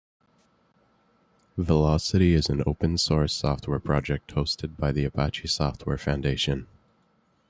[1.59, 6.65] Velocity is an open source software project hosted by the Apache Software Foundation.